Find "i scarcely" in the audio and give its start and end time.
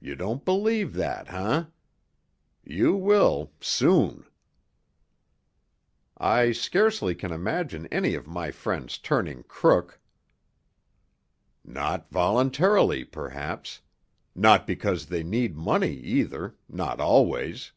6.18-7.14